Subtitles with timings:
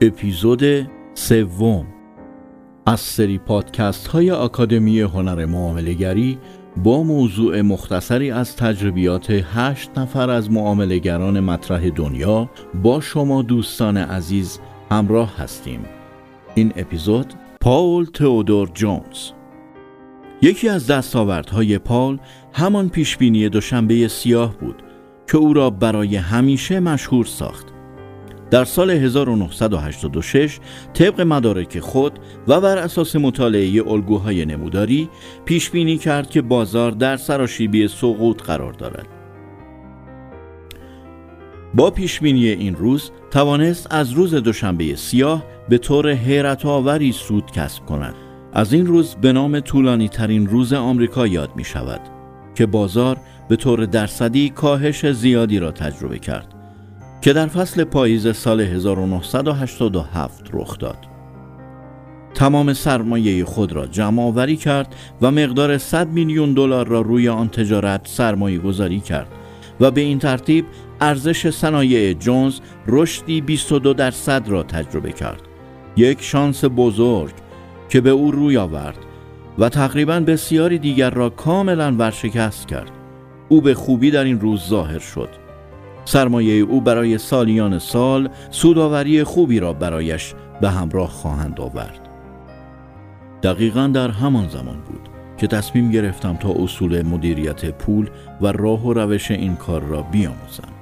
[0.00, 0.62] اپیزود
[1.14, 1.86] سوم.
[2.86, 6.38] از سری پادکست های آکادمی هنر معاملگری
[6.76, 12.50] با موضوع مختصری از تجربیات هشت نفر از معاملگران مطرح دنیا
[12.82, 15.84] با شما دوستان عزیز همراه هستیم.
[16.54, 19.30] این اپیزود پاول تئودور جونز.
[20.42, 22.18] یکی از دستاوردهای پال
[22.52, 24.82] همان پیشبینی دوشنبه سیاه بود
[25.30, 27.77] که او را برای همیشه مشهور ساخت.
[28.50, 30.58] در سال 1986
[30.94, 32.12] طبق مدارک خود
[32.48, 35.08] و بر اساس مطالعه الگوهای نموداری
[35.44, 39.06] پیش بینی کرد که بازار در سراشیبی سقوط قرار دارد.
[41.74, 47.50] با پیش بینی این روز توانست از روز دوشنبه سیاه به طور حیرت آوری سود
[47.50, 48.14] کسب کند.
[48.52, 52.00] از این روز به نام طولانی ترین روز آمریکا یاد می شود
[52.54, 53.16] که بازار
[53.48, 56.57] به طور درصدی کاهش زیادی را تجربه کرد.
[57.20, 61.08] که در فصل پاییز سال 1987 رخ داد.
[62.34, 67.48] تمام سرمایه خود را جمع آوری کرد و مقدار 100 میلیون دلار را روی آن
[67.48, 69.28] تجارت سرمایه گذاری کرد
[69.80, 70.64] و به این ترتیب
[71.00, 75.42] ارزش صنایع جونز رشدی 22 درصد را تجربه کرد.
[75.96, 77.32] یک شانس بزرگ
[77.88, 78.98] که به او روی آورد
[79.58, 82.90] و تقریبا بسیاری دیگر را کاملا ورشکست کرد.
[83.48, 85.47] او به خوبی در این روز ظاهر شد.
[86.08, 92.08] سرمایه او برای سالیان سال سوداوری خوبی را برایش به همراه خواهند آورد.
[93.42, 98.92] دقیقا در همان زمان بود که تصمیم گرفتم تا اصول مدیریت پول و راه و
[98.92, 100.72] روش این کار را بیاموزم.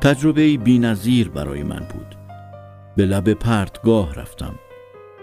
[0.00, 2.16] تجربه بی نظیر برای من بود.
[2.96, 4.54] به لب پرتگاه رفتم.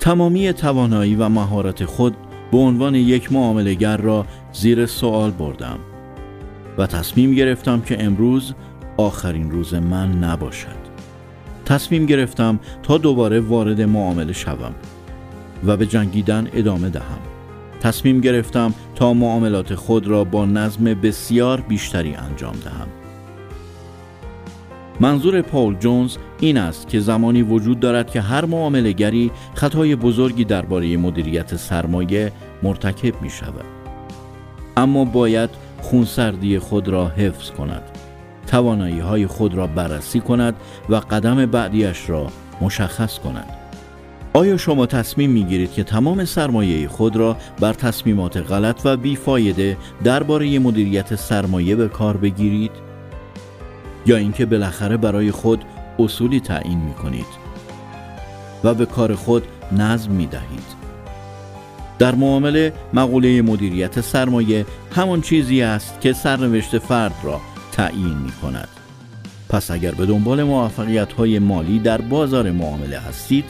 [0.00, 2.16] تمامی توانایی و مهارت خود
[2.52, 5.78] به عنوان یک معاملگر را زیر سوال بردم
[6.78, 8.54] و تصمیم گرفتم که امروز
[8.98, 10.88] آخرین روز من نباشد.
[11.64, 14.74] تصمیم گرفتم تا دوباره وارد معامله شوم
[15.64, 17.18] و به جنگیدن ادامه دهم.
[17.80, 22.88] تصمیم گرفتم تا معاملات خود را با نظم بسیار بیشتری انجام دهم.
[25.00, 30.96] منظور پاول جونز این است که زمانی وجود دارد که هر معاملهگری خطای بزرگی درباره
[30.96, 33.64] مدیریت سرمایه مرتکب می شود
[34.76, 37.82] اما باید خونسردی خود را حفظ کند.
[38.48, 40.54] توانایی های خود را بررسی کند
[40.88, 42.26] و قدم بعدیش را
[42.60, 43.46] مشخص کند
[44.32, 49.76] آیا شما تصمیم می گیرید که تمام سرمایه خود را بر تصمیمات غلط و بیفایده
[50.04, 52.70] درباره مدیریت سرمایه به کار بگیرید؟
[54.06, 55.64] یا اینکه بالاخره برای خود
[55.98, 57.48] اصولی تعیین می کنید
[58.64, 59.42] و به کار خود
[59.72, 60.78] نظم می دهید؟
[61.98, 67.40] در معامله مقوله مدیریت سرمایه همان چیزی است که سرنوشت فرد را
[67.78, 68.68] تعیین می کند.
[69.48, 73.44] پس اگر به دنبال موفقیت های مالی در بازار معامله هستید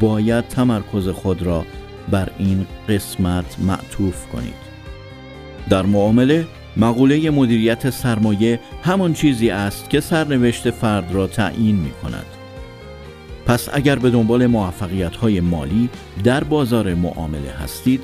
[0.00, 1.64] باید تمرکز خود را
[2.10, 4.66] بر این قسمت معطوف کنید.
[5.68, 12.26] در معامله مقوله مدیریت سرمایه همان چیزی است که سرنوشت فرد را تعیین می کند
[13.46, 15.88] پس اگر به دنبال موفقیت های مالی
[16.24, 18.00] در بازار معامله هستید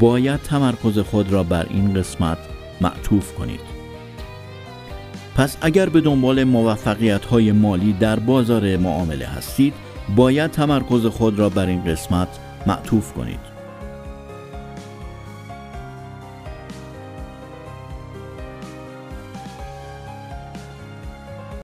[0.00, 2.38] باید تمرکز خود را بر این قسمت
[2.80, 3.75] معطوف کنید.
[5.36, 9.74] پس اگر به دنبال موفقیت های مالی در بازار معامله هستید
[10.16, 12.28] باید تمرکز خود را بر این قسمت
[12.66, 13.55] معطوف کنید.